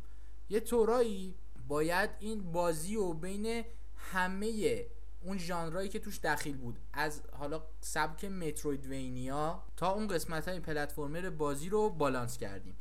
[0.49, 1.35] یه طورایی
[1.67, 3.63] باید این بازی رو بین
[3.95, 4.85] همه
[5.23, 11.29] اون ژانرایی که توش دخیل بود از حالا سبک مترویدوینیا تا اون قسمت های پلتفرمر
[11.29, 12.75] بازی رو بالانس کردیم.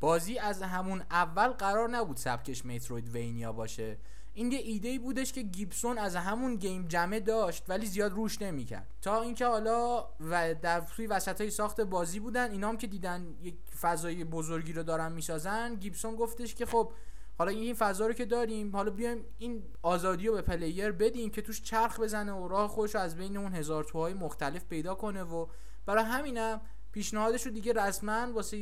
[0.00, 3.98] بازی از همون اول قرار نبود سبکش Metroidvania باشه.
[4.36, 8.94] این یه ایده بودش که گیبسون از همون game jam داشت ولی زیاد روش نمی‌کرد.
[9.02, 13.34] تا اینکه حالا و در توی وسط های ساخت بازی بودن اینا هم که دیدن
[13.42, 16.92] یک فضای بزرگی رو دارن می‌سازن گیبسون گفتش که خب
[17.38, 21.42] حالا این فضا رو که داریم حالا بیایم این آزادی رو به player بدیم که
[21.42, 25.22] توش چرخ بزنه و راه خودش رو از بین اون هزار توهای مختلف پیدا کنه
[25.22, 25.46] و
[25.86, 26.60] برای همینم
[26.92, 28.56] پیشنهادش رو دیگه رسما واسه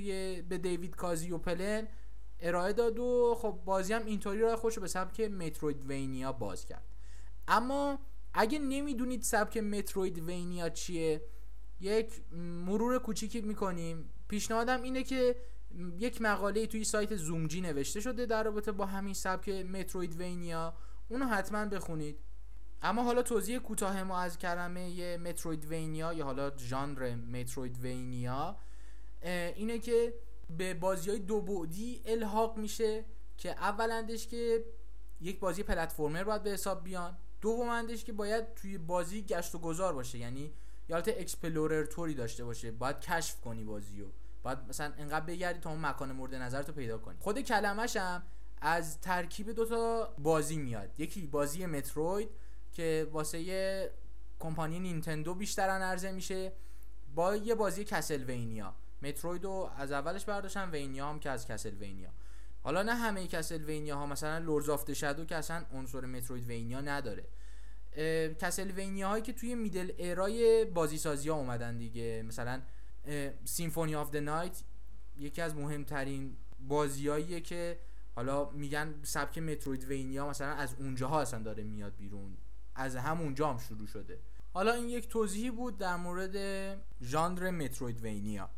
[0.48, 1.88] به دیوید کازی و پلن
[2.44, 6.84] ارائه داد و خب بازی هم اینطوری راه خودش رو به سبک مترویدوینیا باز کرد.
[7.48, 7.98] اما
[8.34, 11.22] اگه نمی‌دونید سبک مترویدوینیا چیه
[11.80, 12.22] یک
[12.66, 14.10] مرور کوچیکی می‌کنیم.
[14.28, 15.36] پیشنهادم اینه که
[15.98, 20.74] یک مقاله توی سایت زومجی نوشته شده در رابطه با همین سبک مترویدوینیا.
[21.08, 22.18] اونو حتما بخونید.
[22.82, 28.56] اما حالا توضیح کوتاه ما از کلمه Metroidvania یا حالا ژانر Metroidvania
[29.56, 30.14] اینه که
[30.50, 33.04] به بازی های دو بعدی اطلاق میشه
[33.38, 34.64] که اولندش که
[35.20, 39.92] یک بازی platformer باید به حساب بیان دومندش که باید توی بازی گشت و گذار
[39.92, 40.18] باشه.
[40.18, 40.52] یعنی
[40.88, 42.70] حالت exploratory داشته باشه.
[42.70, 44.06] باید کشف کنی بازیو.
[44.42, 47.16] باید مثلا انقدر بگردی تا اون مکان مورد نظرتو پیدا کنی.
[47.20, 48.22] خود کلمش هم
[48.60, 51.00] از ترکیب دوتا بازی میاد.
[51.00, 52.28] یکی بازی متروید
[52.72, 53.90] که واسه یه
[54.40, 56.52] کمپانی نینتندو بیشتر عرضه میشه
[57.14, 58.74] با یه بازی کسلوینیا.
[59.08, 62.10] متروید رو از اولش برداشتن vania هم که از کسلوینیا.
[62.62, 67.24] حالا نه همه کسلوینیا ها مثلا Lords of Shadow که اصلا عنصر Metroidvania نداره.
[68.40, 72.62] کسلوینیا هایی که توی middle era ی بازی سازی ها اومدن دیگه مثلا
[73.44, 74.62] Symphony of the Night
[75.16, 77.78] یکی از مهمترین بازیاییه که
[78.16, 82.36] حالا میگن سبک متروید وینیا مثلا از اونجاها اصلا داره میاد بیرون.
[82.74, 84.18] از همونجا هم شروع شده.
[84.54, 86.36] حالا این یک توضیحی بود در مورد
[87.02, 88.50] ژانر متروید وینیا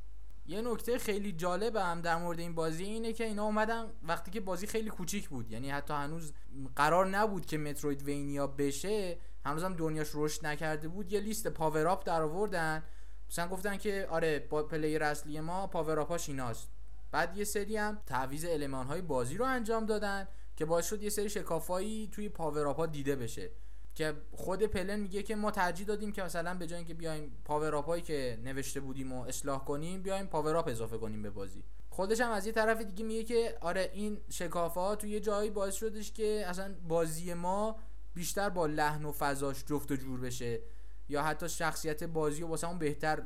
[0.49, 4.41] یه نکته خیلی جالب هم در مورد این بازی اینه که اینا اومدن وقتی که
[4.41, 5.51] بازی خیلی کوچیک بود.
[5.51, 6.33] یعنی حتی هنوز
[6.77, 11.13] قرار نبود که متروید وینیا بشه هنوزم دنیاش رشد نکرده بود.
[11.13, 12.83] یه لیست پاور اپ در آوردن.
[13.31, 16.69] مثلا گفتن که آره با player اصلی ما power up اش ایناست.
[17.11, 21.11] بعد یه سری هم تعویض المان های بازی رو انجام دادن که باعث شد یه
[21.11, 23.51] سری شکافایی توی power ها دیده بشه.
[23.97, 27.75] که خود پلن میگه که ما ترجیح دادیم که مثلا به جای اینکه بیایم power
[27.75, 31.65] هایی که نوشته بودیم و اصلاح کنیم بیایم power up اضافه کنیم به بازی.
[31.91, 35.51] خودش هم از یه طرف دیگه میگه که آره این شکافه ها توی یه جایی
[35.51, 37.77] باعث شدش که اصلا بازی ما
[38.15, 40.61] بیشتر با لحن و فضاش جفت و جور بشه
[41.09, 43.23] یا حتی شخصیت بازی رو واسه بهتر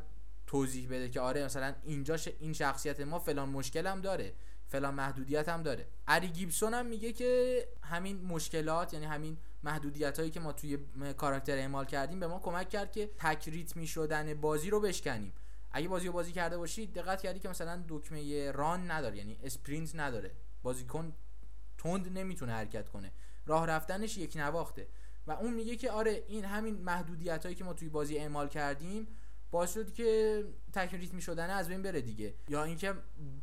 [0.46, 4.32] توضیح بده که آره مثلا اینجا این شخصیت ما فلان مشکل هم داره.
[4.70, 5.86] فلان محدودیت هم داره.
[6.08, 10.78] اری گیبسون هم میگه که همین مشکلات یعنی همین محدودیت هایی که ما توی
[11.16, 15.32] کاراکتر اعمال کردیم به ما کمک کرد که تک ریتمی شدن بازی رو بشکنیم.
[15.72, 19.94] اگه بازی رو بازی کرده باشید دقت کردی که مثلا دکمه ران نداره یعنی اسپرینت
[19.94, 20.30] نداره.
[20.62, 21.12] بازیکن
[21.78, 23.12] تند نمی‌تونه حرکت کنه.
[23.46, 24.88] راه رفتنش یک نواخته.
[25.26, 29.08] و اون میگه که آره این همین محدودیت هایی که ما توی بازی اعمال کردیم
[29.50, 32.34] باعث شد که تک ریتمی شدن از بین بره دیگه.
[32.48, 32.94] یا اینکه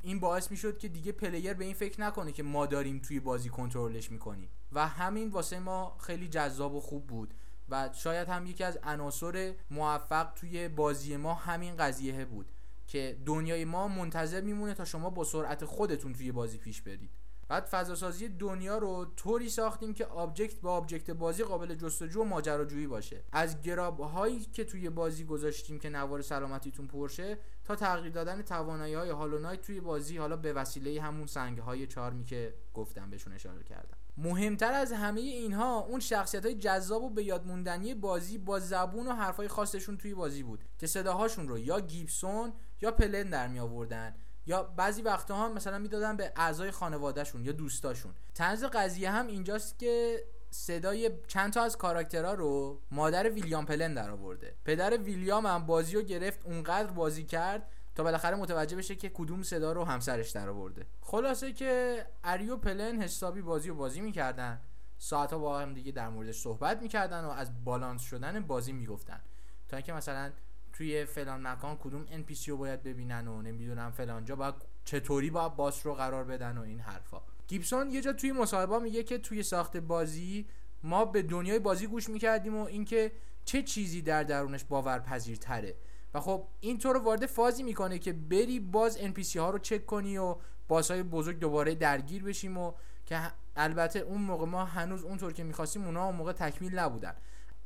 [0.02, 3.50] این باعث می‌شد که دیگه پلیر به این فکر نکنه که ما داریم توی بازی
[3.50, 4.50] کنترلش می‌کنیم.
[4.72, 7.34] و همین واسه ما خیلی جذاب و خوب بود.
[7.70, 12.52] و شاید هم یکی از عناصر موفق توی بازی ما همین قضیه بود
[12.88, 17.10] که دنیای ما منتظر میمونه تا شما با سرعت خودتون توی بازی پیش برید.
[17.48, 22.88] بعد فضاسازی دنیا رو طوری ساختیم که object به object بازی قابل جستجو و ماجراجویی
[22.88, 23.24] باشه.
[23.32, 28.42] از grub هایی که توی بازی گذاشتیم که نوار سلامتیتون پر شه تا تغییر دادن
[28.42, 33.10] توانایی های هالو توی بازی حالا به وسیله همون سنگ های charm ی که گفتم
[33.10, 33.98] بهشون اشاره کردم.
[34.18, 39.12] مهمتر از همه اینها اون شخصیت های جذاب و به یادموندنی بازی با زبون و
[39.12, 44.16] حرفای خاصشون توی بازی بود که صداهاشون رو یا گیبسون یا پلن در می آوردن
[44.48, 48.14] یا بعضی وقتا هم مثلا می‌دادن به اعضای خانوادهشون یا دوستاشون.
[48.36, 54.10] تنز قضیه هم اینجاست که صدای چند تا از کاراکترها رو مادر ویلیام پلن در
[54.10, 54.56] آورده.
[54.66, 59.44] پدر ویلیام هم بازی رو گرفت اونقدر بازی کرد تا بالاخره متوجه بشه که کدوم
[59.44, 60.86] صدا رو همسرش در آورده.
[61.02, 64.62] خلاصه که اریو پلن حسابی بازی رو بازی می‌کردن.
[64.98, 69.22] ساعتها با هم دیگه در موردش صحبت می‌کردن و از بالانس شدن بازی می‌گفتن.
[69.70, 70.32] تا اینکه مثلا
[70.78, 75.56] توی فلان مکان کدوم NPC رو باید ببینن و نمی‌دونم فلان جا باید چطوری باید
[75.56, 77.22] باس رو قرار بدن و این حرفا.
[77.48, 80.46] گیبسون یه جا توی مصاحبه میگه که توی ساخت بازی
[80.84, 83.12] ما به دنیای بازی گوش می‌کردیم و اینکه
[83.46, 85.76] چه چیزی در درونش باورپذیرتره.
[86.14, 90.18] و خب این رو وارد فازی می‌کنه که بری باز NPC ها رو چک کنی
[90.18, 90.36] و
[90.68, 92.74] باس های بزرگ دوباره درگیر بشیم و
[93.06, 93.22] که
[93.56, 97.16] البته اون موقع ما هنوز اونطور که می‌خواستیم اونا اون موقع تکمیل نبودن.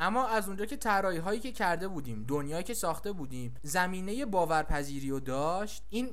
[0.01, 5.09] اما از اونجا که طراحی هایی که کرده بودیم دنیایی که ساخته بودیم زمینه باورپذیری
[5.09, 6.09] رو داشت این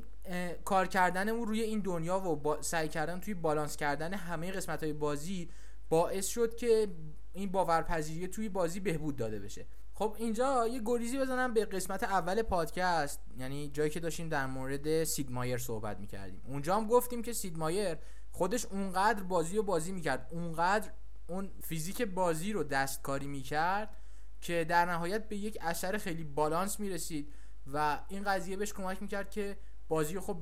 [0.65, 4.93] کار کردنمون روی این دنیا و با سعی کردن توی بالانس کردن همه قسمت های
[4.93, 5.49] بازی
[5.89, 6.89] باعث شد که
[7.33, 9.67] این باورپذیری توی بازی بهبود داده بشه.
[9.95, 15.05] خب اینجا یه گریزی بزنم به قسمت اول پادکست یعنی جایی که داشتیم در مورد
[15.05, 16.43] سید مایر صحبت می‌کردیم.
[16.47, 17.99] اونجا هم گفتیم که سید مایر
[18.31, 20.91] خودش اونقدر بازی رو بازی می‌کرد اونقدر
[21.29, 23.97] اون فیزیک بازی رو دستکاری می‌کرد
[24.41, 27.33] که در نهایت به یک اثر خیلی بالانس می‌رسید
[27.73, 30.39] و این قضیه بهش کمک می‌کرد که بازی رو خب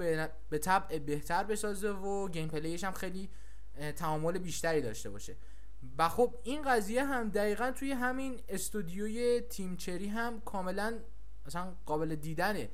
[0.51, 3.31] به طبع بهتر بسازه و گیم پلیش هم خیلی
[3.96, 5.37] تعامل بیشتری داشته باشه.
[5.99, 10.99] و خب این قضیه هم دقیقا توی همین استودیوی تیم چری هم کاملا
[11.46, 12.70] مثلا قابل دیدنه.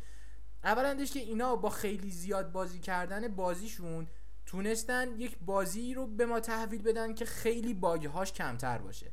[0.65, 4.07] اولندش که اینا با خیلی زیاد بازی کردن بازیشون
[4.47, 9.13] تونستن یک بازی رو به ما تحویل بدن که خیلی باگهاش کمتر باشه.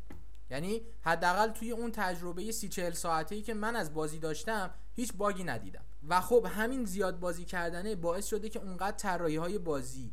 [0.49, 5.13] یعنی حداقل توی اون تجربه سی چهل ساعته ای که من از بازی داشتم هیچ
[5.13, 5.83] باگی ندیدم.
[6.07, 10.11] و خب همین زیاد بازی کردنه باعث شده که اونقدر طراحی های بازی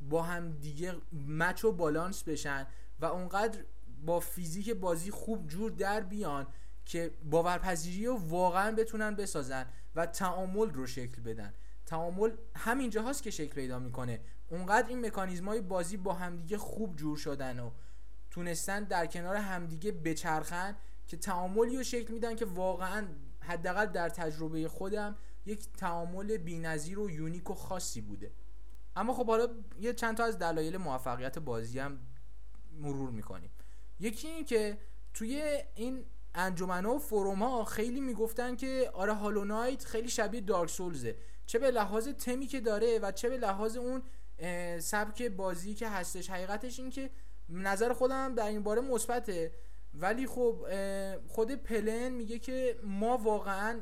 [0.00, 0.94] با هم دیگه
[1.28, 2.66] مچ و بالانس بشن
[3.00, 3.64] و اونقدر
[4.04, 6.46] با فیزیک بازی خوب جور در بیان
[6.84, 11.54] که باورپذیری رو واقعا بتونن بسازن و تعامل رو شکل بدن.
[11.86, 14.20] تعامل همینجا هاست که شکل پیدا می‌کنه.
[14.52, 17.70] اونقدر این مکانیزم های بازی با همدیگه خوب جور شدن و
[18.30, 23.06] تونستن در کنار همدیگه بچرخن که تعاملی رو شکل میدن که واقعا
[23.40, 28.32] حداقل در تجربه خودم یک تعامل بینظیر و یونیک و خاصی بوده.
[28.96, 29.48] اما خب حالا
[29.80, 31.98] یه چند تا از دلایل موفقیت بازی هم
[32.80, 33.50] مرور می‌کنیم.
[34.00, 34.78] یکی این که
[35.14, 40.70] توی این انجمنا و فروم ها خیلی می‌گفتن که آره هالو نایت خیلی شبیه دارک
[40.70, 44.02] سولزه چه به لحاظ تمی که داره و چه به لحاظ اون
[44.78, 46.30] سبک بازی که هستش.
[46.30, 47.10] حقیقتش این که
[47.48, 49.52] نظر خودم در این باره مثبته.
[49.94, 50.66] ولی خب
[51.26, 53.80] خود پلن میگه که ما واقعا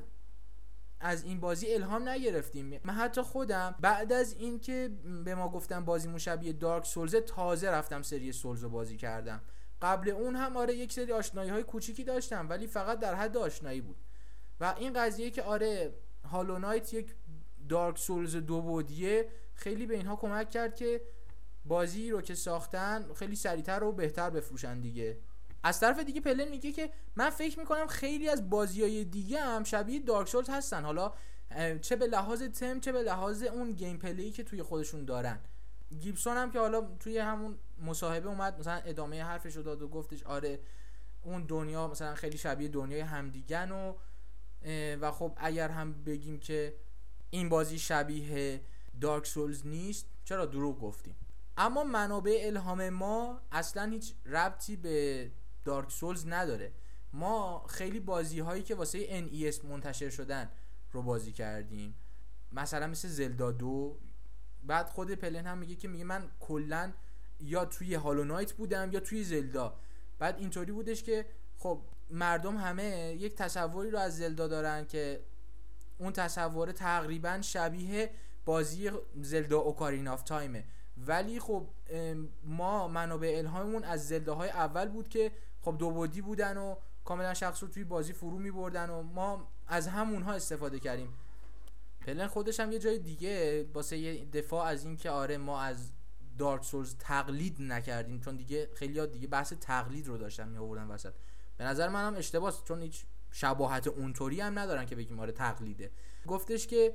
[1.00, 2.80] از این بازی الهام نگرفتیم.
[2.84, 4.90] من حتی خودم بعد از اینکه
[5.24, 9.40] به ما گفتم بازی مشابه دارک سولز تازه رفتم سری سولز رو بازی کردم.
[9.82, 13.80] قبل اون هم آره یک سری آشنایی های کوچیکی داشتم ولی فقط در حد آشنایی
[13.80, 13.96] بود.
[14.60, 17.14] و این قضیه که آره هالو نایت یک
[17.68, 19.28] Dark Souls دو بعدیه
[19.60, 21.00] خیلی به اینها کمک کرد که
[21.64, 25.18] بازی رو که ساختن خیلی سریعتر و بهتر بفروشن دیگه.
[25.62, 29.64] از طرف دیگه پلن میگه که من فکر می‌کنم خیلی از بازی های دیگه هم
[29.64, 30.84] شبیه Dark Souls هستن.
[30.84, 31.12] حالا
[31.80, 35.40] چه به لحاظ تم چه به لحاظ اون gameplay که توی خودشون دارن.
[36.00, 40.22] گیبسون هم که حالا توی همون مصاحبه اومد مثلا ادامه حرفش رو داد و گفتش
[40.22, 40.60] آره
[41.22, 43.94] اون دنیا مثلا خیلی شبیه دنیای همدیگن و
[45.00, 46.74] و خب اگر هم بگیم که
[47.30, 48.60] این بازی شبیه
[49.00, 51.16] دارک سولز نیست چرا دروغ گفتیم؟
[51.56, 55.30] اما منابع الهام ما اصلا هیچ ربطی به
[55.64, 56.72] دارک سولز نداره.
[57.12, 60.50] ما خیلی بازی هایی که واسه NES منتشر شدن
[60.92, 61.94] رو بازی کردیم.
[62.52, 63.98] مثلا مثل زلدا دو.
[64.62, 66.92] بعد خود پلن هم میگه که میگه من کلا
[67.40, 69.76] یا توی هالو نایت بودم یا توی زلدا.
[70.18, 71.26] بعد اینطوری بودش که
[71.58, 75.24] خب مردم همه یک تصوری رو از زلدا دارن که
[75.98, 78.10] اون تصور تقریبا شبیه
[78.44, 78.90] بازی
[79.22, 80.64] زلدا اوکارین آف تایمه.
[81.06, 81.66] ولی خب
[82.44, 87.34] ما منابع الهاممون از زلده های اول بود که خب دو بودی بودن و کاملا
[87.34, 91.14] شخص رو توی بازی فرو می بردن و ما از همونها استفاده کردیم.
[92.00, 95.90] پلن خودش هم یه جای دیگه واسه یه دفاع از این که آره ما از
[96.38, 101.12] دارک سولز تقلید نکردیم چون دیگه خیلی دیگه بحث تقلید رو داشتن می آوردن وسط.
[101.56, 105.90] به نظر منم اشتباه چون هیچ شباهت اونطوری هم ندارن که بگیم آره تقلیده.
[106.26, 106.94] گفتش که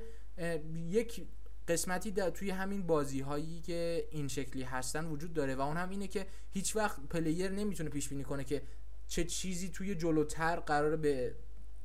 [0.88, 1.26] یک
[1.68, 5.90] قسمتی در توی همین بازی هایی که این شکلی هستن وجود داره و اون هم
[5.90, 8.62] اینه که هیچ وقت پلیر نمی‌تونه پیش بینی کنه که
[9.08, 11.34] چه چیزی توی جلوتر قراره به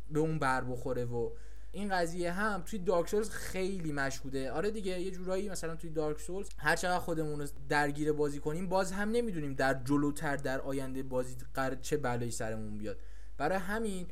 [0.10, 1.30] به اون بر بخوره و
[1.72, 4.52] این قضیه هم توی دارک سولز خیلی مشهوده.
[4.52, 8.70] آره دیگه یه جورایی مثلا توی دارک سولز هر چقدر خودمون رو درگیر بازی کنیم
[8.70, 13.00] باز هم نمی‌دونیم در جلوتر در آینده بازی قرار چه بلایی سرمون بیاد.
[13.38, 14.08] برای همین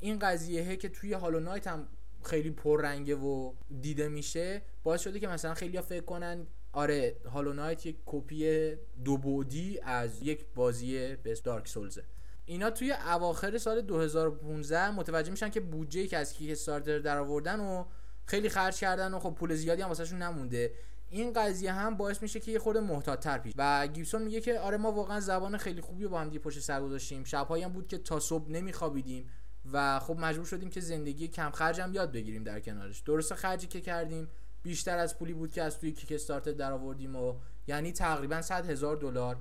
[0.00, 1.88] این قضیه که توی هالو نایت هم
[2.22, 7.86] خیلی پررنگه و دیده میشه باعث شده که مثلا خیلی فکر کنن آره هالو نایت
[7.86, 8.72] یک کپی
[9.04, 12.04] دو بودی از یک بازی به دارک سولزه
[12.44, 17.60] اینا توی اواخر سال 2015 متوجه میشن که بودجه که از کیک استارتر در آوردن
[17.60, 17.84] و
[18.24, 20.72] خیلی خرج کردن و خب پول زیادی هم واسهشون نمونده.
[21.10, 23.52] این قضیه هم باعث میشه که یه خورده محتاط تر پیش.
[23.56, 26.82] و گیبسون میگه که آره ما واقعا زبان خیلی خوبی با هم دی پشت سر
[26.82, 27.24] گذاشتیم.
[27.24, 29.30] شبهایی هم بود که تا صبح نمیخوابیدیم.
[29.72, 33.00] و خب مجبور شدیم که زندگی کم خرج هم یاد بگیریم در کنارش.
[33.00, 34.28] درسته خرجی که کردیم
[34.62, 37.34] بیشتر از پولی بود که از توی کیک استارتر در آوردیم و
[37.66, 39.36] یعنی تقریبا 100 هزار دلار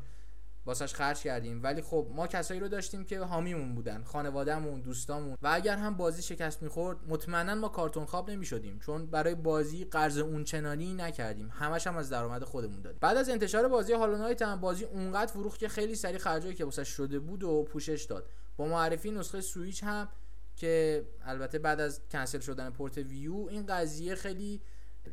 [0.66, 1.64] واسش خرج کردیم.
[1.64, 5.38] ولی خب ما کسایی رو داشتیم که حامیمون بودن خانوادهمون دوستامون.
[5.42, 8.80] و اگر هم بازی شکست می‌خورد مطمئنا ما کارتون خواب نمی‌شدیم.
[8.80, 11.50] چون برای بازی قرض اونچنانی نکردیم.
[11.54, 13.00] همش هم از درآمد خودمون دادیم.
[13.02, 16.66] بعد از انتشار بازی هالو نایت هم بازی اونقدر فروخت که خیلی سری خرجایی که
[16.66, 18.30] واسش شده بود و پوشش داد.
[18.58, 20.10] با معرفی نسخه سویچ هم
[20.56, 24.62] که البته بعد از کنسل شدن پورت ویو این قضیه خیلی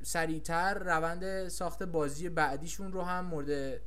[0.02, 3.80] سریعتر روند ساخت بازی بعدیشون رو هم مورد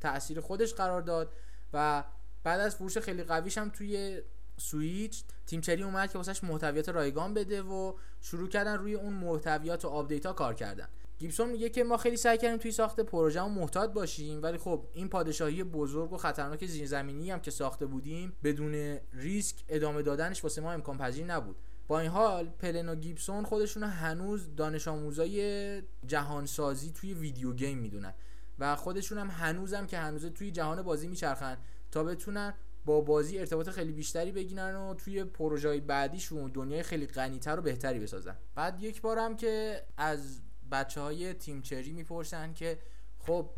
[0.00, 1.32] تاثیر خودش قرار داد
[1.72, 2.04] و
[2.44, 4.22] بعد از فروش خیلی قویش هم توی
[4.56, 9.84] سویچ تیم چری اومد که واسش محتویات رایگان بده و شروع کردن روی اون محتویات
[9.84, 10.88] و آپدیت ها کار کردن.
[11.22, 15.08] گیبسون میگه که ما خیلی سعی کردیم توی ساخت پروژه محتاط باشیم ولی خب این
[15.08, 20.72] پادشاهی بزرگ و خطرناک زیرزمینی هم که ساخته بودیم بدون ریسک ادامه دادنش واسه ما
[20.72, 21.56] امکان پذیر نبود.
[21.88, 28.14] با این حال پلن و گیبسون خودشون هنوز دانش آموزای جهانسازی توی ویدیو گیم می‌دونن
[28.58, 31.56] و خودشون هم هنوزم که هنوز توی جهان بازی میچرخن
[31.90, 32.54] تا بتونن
[32.84, 37.98] با بازی ارتباط خیلی بیشتری بگیرن و توی پروژه بعدیشون دنیای خیلی غنیتر و بهتری
[37.98, 38.36] بسازن.
[38.54, 40.40] بعد یک بارم که از
[40.72, 42.78] بچه های تیم چری می‌پرسن که
[43.18, 43.50] خب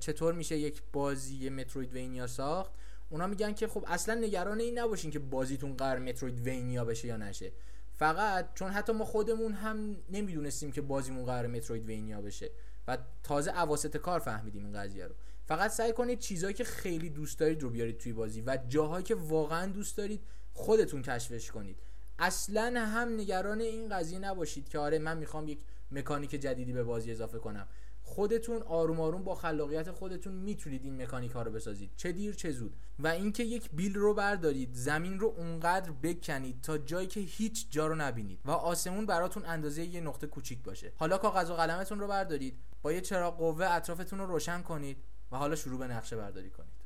[0.00, 2.72] چطور میشه یک بازی متروید وینیا ساخت؟
[3.10, 7.16] اونا میگن که خب اصلا نگران این نباشین که بازیتون قرار متروید وینیا بشه یا
[7.16, 7.52] نشه.
[7.94, 12.50] فقط چون حتی ما خودمون هم نمی‌دونستیم که بازیمون قرار متروید وینیا بشه
[12.88, 15.14] و تازه اواسط کار فهمیدیم این قضیه رو.
[15.46, 19.14] فقط سعی کنید چیزهایی که خیلی دوست دارید رو بیارید توی بازی و جاهایی که
[19.14, 20.20] واقعا دوست دارید
[20.52, 21.76] خودتون کشفش کنید.
[22.18, 25.58] اصلا هم نگران این قضیه نباشید که آره من می‌خوام یک
[25.92, 27.68] مکانیک جدیدی به بازی اضافه کنم.
[28.02, 31.90] خودتون آروم آروم با خلاقیت خودتون می‌تونید این مکانیک ها رو بسازید.
[31.96, 32.76] چه دیر چه زود.
[32.98, 37.86] و اینکه یک بیل رو بردارید زمین رو اونقدر بکنید تا جایی که هیچ جا
[37.86, 40.92] رو نبینید و آسمون براتون اندازه یه نقطه کوچیک باشه.
[40.96, 44.96] حالا کاغذ و قلمتون رو بردارید با یه چراغ قوه اطرافتون رو روشن کنید
[45.32, 46.80] و حالا شروع به نقشه برداری کنید.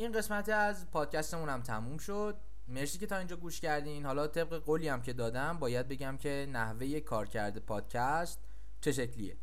[0.00, 2.36] این قسمت از پادکستمون هم تموم شد.
[2.68, 4.06] مرسی که تا اینجا گوش کردین.
[4.06, 8.38] حالا طبق قولی هم که دادم باید بگم که نحوه کارکرد پادکست
[8.80, 9.36] چه شکلیه.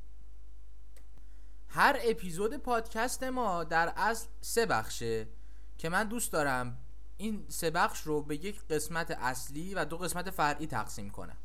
[1.68, 5.28] هر اپیزود پادکست ما در اصل سه بخشه
[5.78, 6.78] که من دوست دارم
[7.18, 11.38] این سه بخش رو به یک قسمت اصلی و دو قسمت فرعی تقسیم کنم.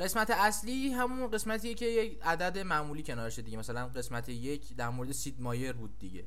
[0.00, 3.58] قسمت اصلی همون قسمتیه که یک عدد معمولی کنارشه دیگه.
[3.58, 6.24] مثلا قسمت یک در مورد سید مایر بود دیگه.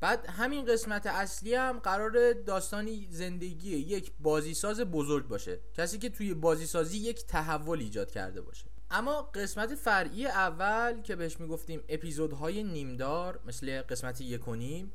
[0.00, 5.60] بعد همین قسمت اصلی هم قرار داستانی زندگی یک بازیساز بزرگ باشه.
[5.74, 8.66] کسی که توی بازیسازی یک تحول ایجاد کرده باشه.
[8.90, 14.92] اما قسمت فرعی اول که بهش می‌گفتیم اپیزودهای نیمدار مثل قسمت یک و نیم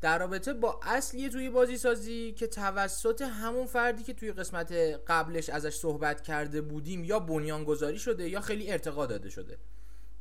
[0.00, 4.72] در رابطه با اصلی توی بازی سازی که توسط همون فردی که توی قسمت
[5.06, 9.58] قبلش ازش صحبت کرده بودیم یا بنیانگذاری شده یا خیلی ارتقا داده شده.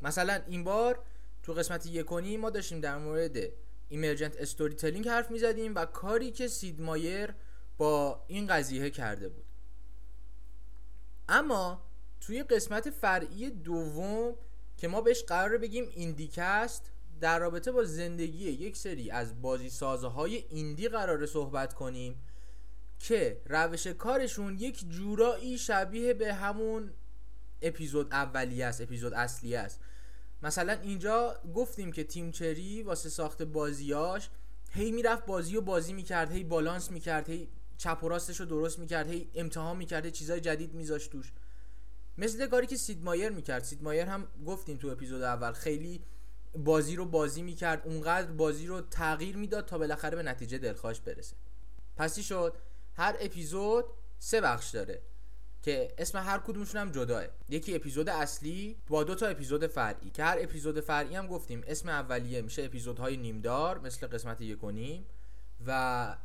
[0.01, 1.03] مثلا این بار
[1.43, 3.38] تو قسمت یک و نیم ما داشتیم در مورد
[3.89, 7.33] emergent storytelling حرف می‌زدیم و کاری که سید مایر
[7.77, 9.45] با این قضیه کرده بود.
[11.29, 11.81] اما
[12.21, 14.35] توی قسمت فرعی دوم
[14.77, 20.45] که ما بهش قرار بگیم IndieCast در رابطه با زندگی یک سری از بازی های
[20.49, 22.15] indie قرار صحبت کنیم
[22.99, 26.93] که روش کارشون یک جورایی شبیه به همون
[27.61, 29.79] اپیزود اولی است اپیزود اصلی است.
[30.43, 34.29] مثلا اینجا گفتیم که تیم چری واسه ساخت بازیاش
[34.71, 38.79] هی می‌رفت بازی و بازی می‌کرد هی بالانس می‌کرد هی چپ و راستش رو درست
[38.79, 41.31] می‌کرد هی امتحان می‌کرد چیزای جدید میذاشت توش.
[42.17, 43.63] مثل کاری که سید مایر می‌کرد.
[43.63, 46.03] سید مایر هم گفتیم تو اپیزود اول خیلی
[46.57, 51.35] بازی رو بازی می‌کرد اونقدر بازی رو تغییر می‌داد تا بالاخره به نتیجه دلخواش برسه.
[51.97, 52.55] پسی شد؟
[52.93, 53.85] هر اپیزود
[54.19, 55.01] سه بخش داره.
[55.62, 57.24] که اسم هر کدومشون هم جداه.
[57.49, 61.89] یکی اپیزود اصلی با دو تا اپیزود فرعی که هر اپیزود فرعی هم گفتیم اسم
[61.89, 64.72] اولیه میشه اپیزودهای نیمدار مثل قسمت یک و
[65.68, 66.16] و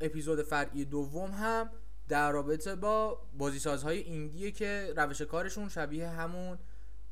[0.00, 1.70] اپیزود فرعی دوم هم
[2.08, 6.58] در رابطه با بازیسازهای indie ه که روش کارشون شبیه همون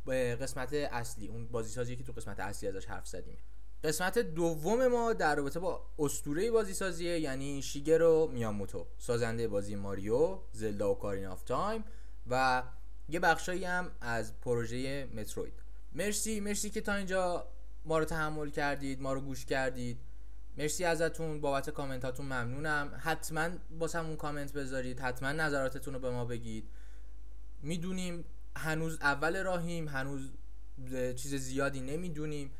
[0.07, 1.29] قسمت اصلی.
[1.29, 3.39] اون بازیسازی که تو قسمت اصلی ازش حرف زدیم.
[3.85, 10.39] قسمت دوم ما در رابطه با اسطوره بازی سازیه یعنی شیگرو میاموتو سازنده بازی ماریو
[10.53, 11.85] زلدا و Ocarina of Time
[12.31, 12.63] و
[13.09, 15.53] یه بخشایی هم از پروژه متروید.
[15.93, 17.49] مرسی مرسی که تا اینجا
[17.85, 20.01] ما رو تحمل کردید ما رو گوش کردید.
[20.59, 23.01] مرسی ازتون بابت کامنتاتون ممنونم.
[23.03, 23.49] حتما
[23.95, 26.69] همون کامنت بذارید حتما نظراتتون رو به ما بگید.
[27.63, 28.25] می‌دونیم
[28.57, 30.31] هنوز اول راهیم هنوز
[31.17, 32.51] چیز زیادی نمی‌دونیم.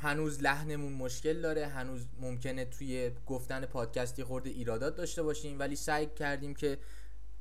[0.00, 6.06] هنوز لحنمون مشکل داره هنوز ممکنه توی گفتن پادکستی خورده ایرادات داشته باشیم ولی سعی
[6.06, 6.78] کردیم که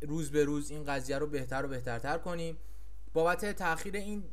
[0.02, 2.58] روز به روز این قضیه رو بهتر و بهترتر کنیم.
[3.14, 4.24] بابت تاخیر این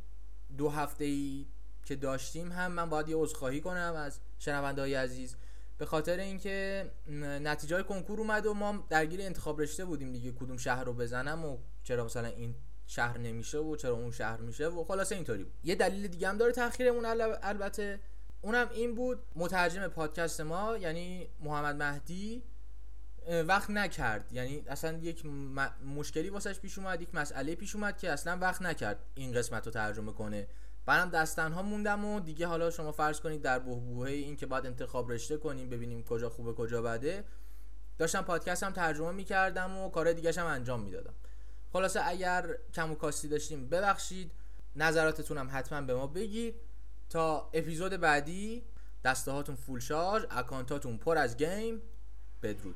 [0.57, 1.45] دو هفته ای
[1.85, 5.35] که داشتیم هم من باید یه عذرخواهی کنم از شنونده های عزیز.
[5.77, 6.85] به خاطر اینکه
[7.41, 11.57] نتیجه کنکور اومد و ما درگیر انتخاب رشته بودیم دیگه کدوم شهر رو بزنم و
[11.83, 12.55] چرا مثلا این
[12.87, 15.53] شهر نمیشه و چرا اون شهر میشه و خلاصه اینطوری بود.
[15.63, 17.05] یه دلیل دیگه هم داره تاخیرمون
[17.43, 17.99] البته
[18.41, 22.43] اونم این بود مترجم پادکست ما یعنی محمد مهدی
[23.47, 24.33] وقت نکرد.
[24.33, 25.25] یعنی اصلا یک
[25.95, 29.71] مشکلی واسش پیش اومد یک مسئله پیش اومد که اصلا وقت نکرد این قسمت رو
[29.71, 30.47] ترجمه کنه.
[30.85, 35.11] برام دستنها موندم و دیگه حالا شما فرض کنید در بهبوهه این که بعد انتخاب
[35.11, 37.23] رشته کنیم ببینیم کجا خوبه کجا بده.
[37.97, 41.13] داشتم پادکست هم ترجمه می‌کردم و کار دیگه هم انجام می‌دادم.
[41.73, 44.31] خلاصه اگر کم و کاستی داشتیم ببخشید.
[44.75, 46.55] نظراتتون هم حتما به ما بگید.
[47.09, 48.63] تا اپیزود بعدی.
[49.03, 51.81] دسته هاتون فول شارژ اکانتاتون پر از گیم.
[52.43, 52.75] بدرود.